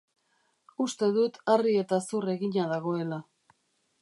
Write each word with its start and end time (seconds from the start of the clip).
Uste 0.85 1.09
dut 1.19 1.37
harri 1.53 1.75
eta 1.83 2.01
zur 2.09 2.29
egina 2.37 2.67
dagoela. 2.75 3.25